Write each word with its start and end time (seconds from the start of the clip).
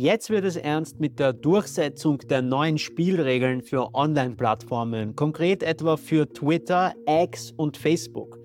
Jetzt 0.00 0.30
wird 0.30 0.44
es 0.44 0.54
ernst 0.54 1.00
mit 1.00 1.18
der 1.18 1.32
Durchsetzung 1.32 2.18
der 2.18 2.40
neuen 2.40 2.78
Spielregeln 2.78 3.62
für 3.62 3.96
Online-Plattformen, 3.96 5.16
konkret 5.16 5.64
etwa 5.64 5.96
für 5.96 6.32
Twitter, 6.32 6.94
X 7.04 7.52
und 7.56 7.76
Facebook. 7.76 8.38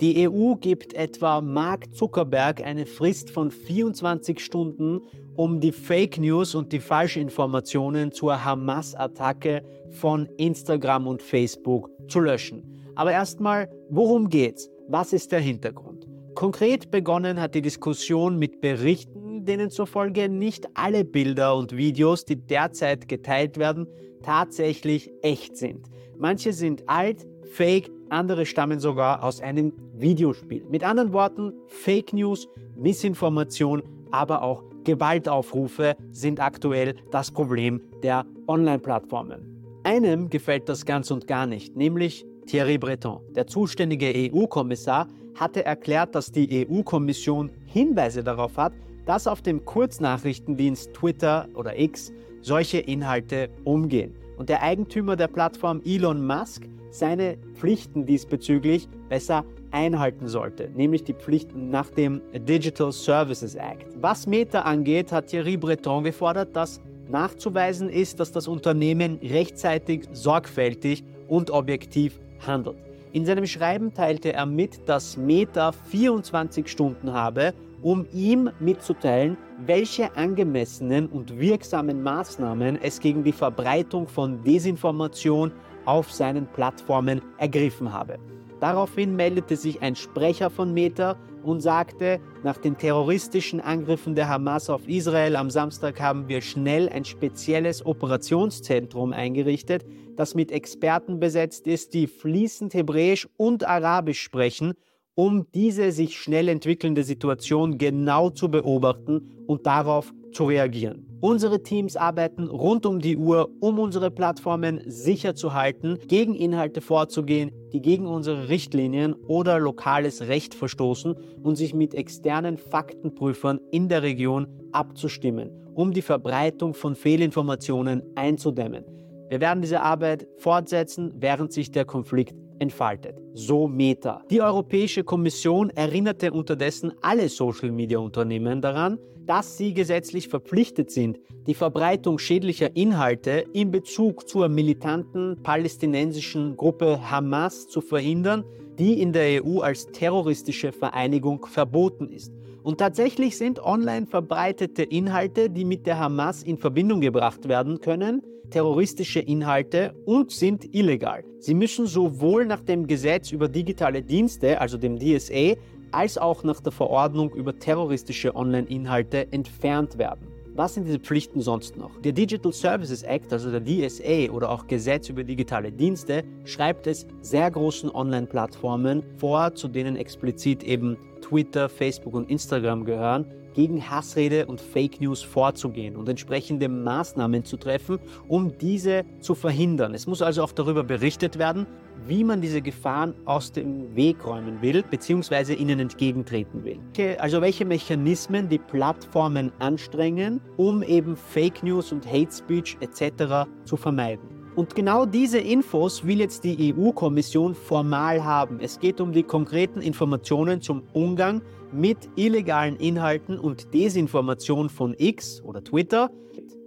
Die 0.00 0.28
EU 0.28 0.54
gibt 0.54 0.94
etwa 0.94 1.40
Mark 1.40 1.92
Zuckerberg 1.96 2.64
eine 2.64 2.86
Frist 2.86 3.30
von 3.30 3.50
24 3.50 4.38
Stunden, 4.38 5.00
um 5.34 5.58
die 5.58 5.72
Fake 5.72 6.16
News 6.18 6.54
und 6.54 6.72
die 6.72 6.78
Falschinformationen 6.78 8.12
zur 8.12 8.44
Hamas-Attacke 8.44 9.64
von 9.90 10.28
Instagram 10.36 11.08
und 11.08 11.22
Facebook 11.22 11.90
zu 12.06 12.20
löschen. 12.20 12.62
Aber 12.94 13.10
erstmal, 13.10 13.68
worum 13.88 14.28
geht's? 14.28 14.70
Was 14.86 15.12
ist 15.12 15.32
der 15.32 15.40
Hintergrund? 15.40 16.06
Konkret 16.36 16.92
begonnen 16.92 17.40
hat 17.40 17.56
die 17.56 17.62
Diskussion 17.62 18.38
mit 18.38 18.60
Berichten 18.60 19.19
denen 19.46 19.70
zufolge 19.70 20.28
nicht 20.28 20.66
alle 20.74 21.04
Bilder 21.04 21.56
und 21.56 21.76
Videos, 21.76 22.24
die 22.24 22.36
derzeit 22.36 23.08
geteilt 23.08 23.58
werden, 23.58 23.86
tatsächlich 24.22 25.10
echt 25.22 25.56
sind. 25.56 25.86
Manche 26.18 26.52
sind 26.52 26.88
alt, 26.88 27.26
fake, 27.52 27.90
andere 28.10 28.44
stammen 28.44 28.80
sogar 28.80 29.22
aus 29.22 29.40
einem 29.40 29.72
Videospiel. 29.94 30.64
Mit 30.68 30.84
anderen 30.84 31.12
Worten, 31.12 31.52
Fake 31.68 32.12
News, 32.12 32.48
Missinformation, 32.76 33.82
aber 34.10 34.42
auch 34.42 34.64
Gewaltaufrufe 34.84 35.96
sind 36.10 36.40
aktuell 36.40 36.94
das 37.10 37.30
Problem 37.30 37.80
der 38.02 38.24
Online-Plattformen. 38.48 39.80
Einem 39.84 40.28
gefällt 40.28 40.68
das 40.68 40.84
ganz 40.84 41.10
und 41.10 41.26
gar 41.26 41.46
nicht, 41.46 41.76
nämlich 41.76 42.26
Thierry 42.46 42.78
Breton. 42.78 43.20
Der 43.34 43.46
zuständige 43.46 44.12
EU-Kommissar 44.32 45.06
hatte 45.34 45.64
erklärt, 45.64 46.14
dass 46.14 46.32
die 46.32 46.66
EU-Kommission 46.68 47.50
Hinweise 47.64 48.22
darauf 48.24 48.56
hat, 48.56 48.72
dass 49.06 49.26
auf 49.26 49.42
dem 49.42 49.64
Kurznachrichtendienst 49.64 50.94
Twitter 50.94 51.48
oder 51.54 51.78
X 51.78 52.12
solche 52.42 52.78
Inhalte 52.78 53.50
umgehen 53.64 54.14
und 54.38 54.48
der 54.48 54.62
Eigentümer 54.62 55.16
der 55.16 55.28
Plattform 55.28 55.82
Elon 55.84 56.26
Musk 56.26 56.66
seine 56.90 57.36
Pflichten 57.54 58.06
diesbezüglich 58.06 58.88
besser 59.08 59.44
einhalten 59.70 60.28
sollte, 60.28 60.70
nämlich 60.74 61.04
die 61.04 61.14
Pflichten 61.14 61.70
nach 61.70 61.90
dem 61.90 62.20
Digital 62.32 62.90
Services 62.92 63.54
Act. 63.54 63.86
Was 64.00 64.26
Meta 64.26 64.62
angeht, 64.62 65.12
hat 65.12 65.28
Thierry 65.28 65.56
Breton 65.56 66.04
gefordert, 66.04 66.56
dass 66.56 66.80
nachzuweisen 67.08 67.88
ist, 67.88 68.20
dass 68.20 68.32
das 68.32 68.48
Unternehmen 68.48 69.18
rechtzeitig, 69.22 70.08
sorgfältig 70.12 71.04
und 71.28 71.50
objektiv 71.50 72.18
handelt. 72.46 72.76
In 73.12 73.26
seinem 73.26 73.46
Schreiben 73.46 73.92
teilte 73.92 74.32
er 74.32 74.46
mit, 74.46 74.88
dass 74.88 75.16
Meta 75.16 75.72
24 75.72 76.68
Stunden 76.68 77.12
habe, 77.12 77.54
um 77.82 78.06
ihm 78.12 78.50
mitzuteilen, 78.60 79.36
welche 79.64 80.14
angemessenen 80.16 81.06
und 81.06 81.38
wirksamen 81.38 82.02
Maßnahmen 82.02 82.78
es 82.82 83.00
gegen 83.00 83.24
die 83.24 83.32
Verbreitung 83.32 84.08
von 84.08 84.42
Desinformation 84.42 85.52
auf 85.84 86.12
seinen 86.12 86.46
Plattformen 86.46 87.22
ergriffen 87.38 87.92
habe. 87.92 88.18
Daraufhin 88.60 89.16
meldete 89.16 89.56
sich 89.56 89.80
ein 89.80 89.96
Sprecher 89.96 90.50
von 90.50 90.74
Meta 90.74 91.16
und 91.42 91.60
sagte, 91.60 92.20
nach 92.42 92.58
den 92.58 92.76
terroristischen 92.76 93.60
Angriffen 93.60 94.14
der 94.14 94.28
Hamas 94.28 94.68
auf 94.68 94.86
Israel 94.86 95.36
am 95.36 95.48
Samstag 95.48 95.98
haben 95.98 96.28
wir 96.28 96.42
schnell 96.42 96.90
ein 96.90 97.06
spezielles 97.06 97.84
Operationszentrum 97.86 99.14
eingerichtet, 99.14 99.86
das 100.16 100.34
mit 100.34 100.52
Experten 100.52 101.18
besetzt 101.18 101.66
ist, 101.66 101.94
die 101.94 102.06
fließend 102.06 102.74
Hebräisch 102.74 103.26
und 103.38 103.66
Arabisch 103.66 104.20
sprechen 104.20 104.74
um 105.14 105.46
diese 105.54 105.92
sich 105.92 106.18
schnell 106.18 106.48
entwickelnde 106.48 107.04
Situation 107.04 107.78
genau 107.78 108.30
zu 108.30 108.50
beobachten 108.50 109.44
und 109.46 109.66
darauf 109.66 110.12
zu 110.32 110.44
reagieren. 110.44 111.06
Unsere 111.20 111.62
Teams 111.62 111.96
arbeiten 111.96 112.48
rund 112.48 112.86
um 112.86 112.98
die 112.98 113.18
Uhr, 113.18 113.50
um 113.60 113.78
unsere 113.78 114.10
Plattformen 114.10 114.80
sicher 114.86 115.34
zu 115.34 115.52
halten, 115.52 115.98
gegen 116.08 116.34
Inhalte 116.34 116.80
vorzugehen, 116.80 117.50
die 117.72 117.82
gegen 117.82 118.06
unsere 118.06 118.48
Richtlinien 118.48 119.12
oder 119.12 119.58
lokales 119.58 120.22
Recht 120.28 120.54
verstoßen 120.54 121.14
und 121.42 121.56
sich 121.56 121.74
mit 121.74 121.94
externen 121.94 122.56
Faktenprüfern 122.56 123.60
in 123.70 123.88
der 123.88 124.02
Region 124.02 124.46
abzustimmen, 124.72 125.50
um 125.74 125.92
die 125.92 126.02
Verbreitung 126.02 126.72
von 126.72 126.94
Fehlinformationen 126.94 128.02
einzudämmen. 128.14 128.84
Wir 129.28 129.40
werden 129.40 129.60
diese 129.60 129.82
Arbeit 129.82 130.26
fortsetzen, 130.38 131.12
während 131.16 131.52
sich 131.52 131.70
der 131.70 131.84
Konflikt 131.84 132.34
entfaltet. 132.60 133.16
So 133.34 133.66
Meta. 133.66 134.22
Die 134.30 134.40
Europäische 134.40 135.02
Kommission 135.02 135.70
erinnerte 135.70 136.32
unterdessen 136.32 136.92
alle 137.00 137.28
Social-Media-Unternehmen 137.28 138.60
daran, 138.60 138.98
dass 139.26 139.56
sie 139.56 139.74
gesetzlich 139.74 140.28
verpflichtet 140.28 140.90
sind, 140.90 141.18
die 141.46 141.54
Verbreitung 141.54 142.18
schädlicher 142.18 142.74
Inhalte 142.76 143.44
in 143.52 143.70
Bezug 143.70 144.28
zur 144.28 144.48
militanten 144.48 145.42
palästinensischen 145.42 146.56
Gruppe 146.56 147.10
Hamas 147.10 147.68
zu 147.68 147.80
verhindern, 147.80 148.44
die 148.80 149.02
in 149.02 149.12
der 149.12 149.44
EU 149.44 149.60
als 149.60 149.92
terroristische 149.92 150.72
Vereinigung 150.72 151.44
verboten 151.44 152.08
ist. 152.08 152.32
Und 152.62 152.78
tatsächlich 152.78 153.36
sind 153.36 153.62
online 153.62 154.06
verbreitete 154.06 154.82
Inhalte, 154.82 155.50
die 155.50 155.66
mit 155.66 155.86
der 155.86 155.98
Hamas 155.98 156.42
in 156.42 156.56
Verbindung 156.56 157.02
gebracht 157.02 157.46
werden 157.46 157.80
können, 157.80 158.22
terroristische 158.50 159.20
Inhalte 159.20 159.92
und 160.06 160.30
sind 160.30 160.74
illegal. 160.74 161.24
Sie 161.40 161.54
müssen 161.54 161.86
sowohl 161.86 162.46
nach 162.46 162.62
dem 162.62 162.86
Gesetz 162.86 163.32
über 163.32 163.48
digitale 163.48 164.02
Dienste, 164.02 164.58
also 164.58 164.78
dem 164.78 164.98
DSA, 164.98 165.56
als 165.92 166.16
auch 166.16 166.42
nach 166.42 166.60
der 166.60 166.72
Verordnung 166.72 167.34
über 167.34 167.58
terroristische 167.58 168.34
Online-Inhalte 168.34 169.30
entfernt 169.30 169.98
werden. 169.98 170.26
Was 170.60 170.74
sind 170.74 170.84
diese 170.84 170.98
Pflichten 170.98 171.40
sonst 171.40 171.78
noch? 171.78 171.90
Der 172.02 172.12
Digital 172.12 172.52
Services 172.52 173.02
Act, 173.02 173.32
also 173.32 173.50
der 173.50 173.64
DSA 173.64 174.30
oder 174.30 174.50
auch 174.50 174.66
Gesetz 174.66 175.08
über 175.08 175.24
digitale 175.24 175.72
Dienste, 175.72 176.22
schreibt 176.44 176.86
es 176.86 177.06
sehr 177.22 177.50
großen 177.50 177.90
Online-Plattformen 177.90 179.02
vor, 179.16 179.54
zu 179.54 179.68
denen 179.68 179.96
explizit 179.96 180.62
eben 180.62 180.98
Twitter, 181.22 181.70
Facebook 181.70 182.12
und 182.12 182.28
Instagram 182.28 182.84
gehören, 182.84 183.24
gegen 183.54 183.90
Hassrede 183.90 184.46
und 184.46 184.60
Fake 184.60 185.00
News 185.00 185.22
vorzugehen 185.22 185.96
und 185.96 186.08
entsprechende 186.08 186.68
Maßnahmen 186.68 187.44
zu 187.44 187.56
treffen, 187.56 187.98
um 188.28 188.56
diese 188.58 189.04
zu 189.20 189.34
verhindern. 189.34 189.94
Es 189.94 190.06
muss 190.06 190.22
also 190.22 190.42
auch 190.42 190.52
darüber 190.52 190.84
berichtet 190.84 191.38
werden, 191.38 191.66
wie 192.06 192.24
man 192.24 192.40
diese 192.40 192.62
Gefahren 192.62 193.14
aus 193.26 193.52
dem 193.52 193.94
Weg 193.94 194.24
räumen 194.24 194.62
will 194.62 194.82
bzw. 194.82 195.54
ihnen 195.54 195.80
entgegentreten 195.80 196.64
will. 196.64 196.78
Also 197.18 197.40
welche 197.40 197.64
Mechanismen 197.64 198.48
die 198.48 198.58
Plattformen 198.58 199.52
anstrengen, 199.58 200.40
um 200.56 200.82
eben 200.82 201.16
Fake 201.16 201.62
News 201.62 201.92
und 201.92 202.06
Hate 202.06 202.32
Speech 202.32 202.78
etc. 202.80 203.48
zu 203.64 203.76
vermeiden. 203.76 204.29
Und 204.60 204.74
genau 204.74 205.06
diese 205.06 205.38
Infos 205.38 206.04
will 206.04 206.20
jetzt 206.20 206.44
die 206.44 206.74
EU-Kommission 206.76 207.54
formal 207.54 208.22
haben. 208.22 208.60
Es 208.60 208.78
geht 208.78 209.00
um 209.00 209.10
die 209.10 209.22
konkreten 209.22 209.80
Informationen 209.80 210.60
zum 210.60 210.82
Umgang 210.92 211.40
mit 211.72 211.96
illegalen 212.14 212.76
Inhalten 212.76 213.38
und 213.38 213.72
Desinformation 213.72 214.68
von 214.68 214.94
X 214.98 215.40
oder 215.40 215.64
Twitter. 215.64 216.10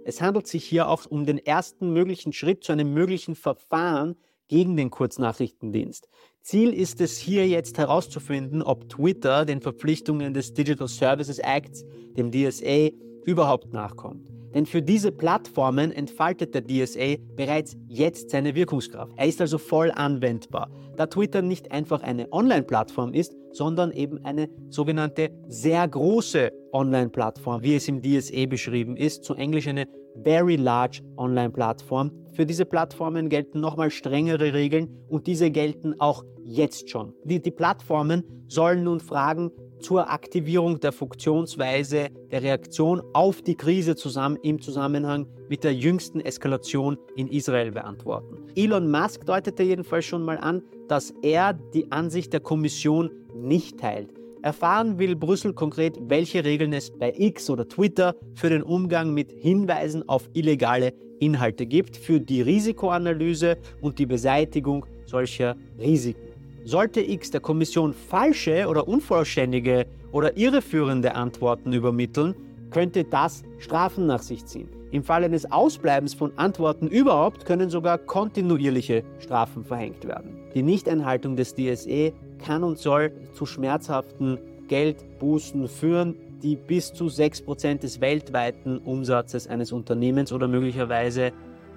Es 0.04 0.20
handelt 0.20 0.48
sich 0.48 0.64
hier 0.64 0.88
auch 0.88 1.06
um 1.06 1.24
den 1.24 1.38
ersten 1.38 1.92
möglichen 1.92 2.32
Schritt 2.32 2.64
zu 2.64 2.72
einem 2.72 2.92
möglichen 2.92 3.36
Verfahren 3.36 4.16
gegen 4.48 4.76
den 4.76 4.90
Kurznachrichtendienst. 4.90 6.08
Ziel 6.42 6.74
ist 6.74 7.00
es 7.00 7.16
hier 7.16 7.46
jetzt 7.46 7.78
herauszufinden, 7.78 8.60
ob 8.60 8.88
Twitter 8.88 9.44
den 9.44 9.60
Verpflichtungen 9.60 10.34
des 10.34 10.52
Digital 10.52 10.88
Services 10.88 11.38
Acts, 11.38 11.84
dem 12.16 12.32
DSA, 12.32 12.88
überhaupt 13.24 13.72
nachkommt. 13.72 14.33
Denn 14.54 14.66
für 14.66 14.80
diese 14.80 15.10
Plattformen 15.10 15.90
entfaltet 15.90 16.54
der 16.54 16.64
DSA 16.64 17.16
bereits 17.34 17.76
jetzt 17.88 18.30
seine 18.30 18.54
Wirkungskraft. 18.54 19.12
Er 19.16 19.26
ist 19.26 19.40
also 19.40 19.58
voll 19.58 19.90
anwendbar, 19.90 20.70
da 20.96 21.06
Twitter 21.06 21.42
nicht 21.42 21.72
einfach 21.72 22.02
eine 22.02 22.32
Online-Plattform 22.32 23.12
ist, 23.12 23.34
sondern 23.50 23.90
eben 23.90 24.24
eine 24.24 24.48
sogenannte 24.70 25.30
sehr 25.48 25.86
große 25.86 26.52
Online-Plattform, 26.72 27.62
wie 27.62 27.74
es 27.74 27.88
im 27.88 28.02
DSA 28.02 28.46
beschrieben 28.46 28.96
ist, 28.96 29.24
zu 29.24 29.34
Englisch 29.34 29.66
eine 29.68 29.86
Very 30.22 30.56
Large 30.56 31.02
Online-Plattform. 31.16 32.12
Für 32.32 32.46
diese 32.46 32.64
Plattformen 32.64 33.28
gelten 33.28 33.60
nochmal 33.60 33.90
strengere 33.90 34.54
Regeln 34.54 34.88
und 35.08 35.26
diese 35.26 35.50
gelten 35.50 36.00
auch 36.00 36.24
jetzt 36.44 36.90
schon. 36.90 37.12
Die, 37.24 37.40
die 37.40 37.50
Plattformen 37.50 38.22
sollen 38.48 38.84
nun 38.84 39.00
Fragen 39.00 39.50
zur 39.84 40.10
Aktivierung 40.10 40.80
der 40.80 40.92
Funktionsweise 40.92 42.08
der 42.30 42.42
Reaktion 42.42 43.02
auf 43.12 43.42
die 43.42 43.54
Krise 43.54 43.94
zusammen, 43.94 44.38
im 44.42 44.58
Zusammenhang 44.60 45.26
mit 45.50 45.62
der 45.62 45.74
jüngsten 45.74 46.20
Eskalation 46.20 46.96
in 47.16 47.28
Israel 47.28 47.70
beantworten. 47.70 48.38
Elon 48.56 48.90
Musk 48.90 49.26
deutete 49.26 49.62
jedenfalls 49.62 50.06
schon 50.06 50.24
mal 50.24 50.38
an, 50.38 50.62
dass 50.88 51.12
er 51.20 51.52
die 51.52 51.92
Ansicht 51.92 52.32
der 52.32 52.40
Kommission 52.40 53.10
nicht 53.34 53.78
teilt. 53.78 54.08
Erfahren 54.40 54.98
will 54.98 55.16
Brüssel 55.16 55.52
konkret, 55.52 55.98
welche 56.08 56.44
Regeln 56.44 56.72
es 56.72 56.90
bei 56.90 57.12
X 57.16 57.50
oder 57.50 57.68
Twitter 57.68 58.14
für 58.34 58.48
den 58.48 58.62
Umgang 58.62 59.12
mit 59.12 59.32
Hinweisen 59.32 60.08
auf 60.08 60.30
illegale 60.32 60.94
Inhalte 61.20 61.66
gibt, 61.66 61.96
für 61.96 62.20
die 62.20 62.40
Risikoanalyse 62.40 63.58
und 63.82 63.98
die 63.98 64.06
Beseitigung 64.06 64.86
solcher 65.04 65.56
Risiken. 65.78 66.33
Sollte 66.66 67.02
X 67.02 67.30
der 67.30 67.42
Kommission 67.42 67.92
falsche 67.92 68.66
oder 68.66 68.88
unvollständige 68.88 69.84
oder 70.12 70.34
irreführende 70.38 71.14
Antworten 71.14 71.74
übermitteln, 71.74 72.34
könnte 72.70 73.04
das 73.04 73.42
Strafen 73.58 74.06
nach 74.06 74.22
sich 74.22 74.46
ziehen. 74.46 74.70
Im 74.90 75.02
Fall 75.02 75.24
eines 75.24 75.50
Ausbleibens 75.52 76.14
von 76.14 76.32
Antworten 76.38 76.88
überhaupt 76.88 77.44
können 77.44 77.68
sogar 77.68 77.98
kontinuierliche 77.98 79.04
Strafen 79.18 79.62
verhängt 79.62 80.06
werden. 80.06 80.38
Die 80.54 80.62
Nichteinhaltung 80.62 81.36
des 81.36 81.54
DSE 81.54 82.14
kann 82.38 82.64
und 82.64 82.78
soll 82.78 83.12
zu 83.34 83.44
schmerzhaften 83.44 84.38
Geldbußen 84.68 85.68
führen, 85.68 86.16
die 86.42 86.56
bis 86.56 86.94
zu 86.94 87.06
6% 87.06 87.80
des 87.80 88.00
weltweiten 88.00 88.78
Umsatzes 88.78 89.48
eines 89.48 89.70
Unternehmens 89.70 90.32
oder 90.32 90.48
möglicherweise 90.48 91.32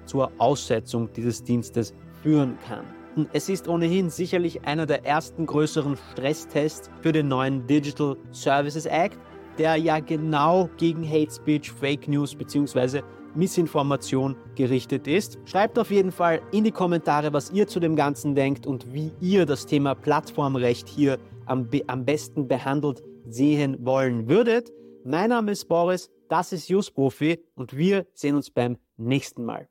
zur 0.06 0.30
Aussetzung 0.38 1.10
dieses 1.14 1.44
Dienstes 1.44 1.92
führen 2.22 2.56
kann. 2.66 2.97
Es 3.32 3.48
ist 3.48 3.68
ohnehin 3.68 4.10
sicherlich 4.10 4.64
einer 4.64 4.86
der 4.86 5.04
ersten 5.04 5.46
größeren 5.46 5.96
Stresstests 6.12 6.90
für 7.00 7.12
den 7.12 7.28
neuen 7.28 7.66
Digital 7.66 8.16
Services 8.32 8.86
Act, 8.86 9.18
der 9.58 9.76
ja 9.76 9.98
genau 10.00 10.70
gegen 10.76 11.08
Hate 11.08 11.32
Speech, 11.32 11.72
Fake 11.72 12.06
News 12.08 12.34
bzw. 12.34 13.02
Missinformation 13.34 14.36
gerichtet 14.54 15.06
ist. 15.06 15.38
Schreibt 15.44 15.78
auf 15.78 15.90
jeden 15.90 16.12
Fall 16.12 16.40
in 16.52 16.64
die 16.64 16.72
Kommentare, 16.72 17.32
was 17.32 17.50
ihr 17.50 17.66
zu 17.66 17.80
dem 17.80 17.96
Ganzen 17.96 18.34
denkt 18.34 18.66
und 18.66 18.92
wie 18.92 19.12
ihr 19.20 19.46
das 19.46 19.66
Thema 19.66 19.94
Plattformrecht 19.94 20.88
hier 20.88 21.18
am, 21.46 21.68
am 21.86 22.04
besten 22.04 22.48
behandelt 22.48 23.02
sehen 23.28 23.76
wollen 23.80 24.28
würdet. 24.28 24.72
Mein 25.04 25.30
Name 25.30 25.52
ist 25.52 25.66
Boris, 25.66 26.10
das 26.28 26.52
ist 26.52 26.68
Just 26.68 26.94
Profi 26.94 27.38
und 27.54 27.76
wir 27.76 28.06
sehen 28.14 28.34
uns 28.34 28.50
beim 28.50 28.76
nächsten 28.96 29.44
Mal. 29.44 29.68